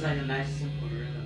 It's 0.00 0.08
like 0.08 0.16
a 0.16 0.22
nice 0.22 0.48
simple 0.48 0.88
room. 0.88 1.19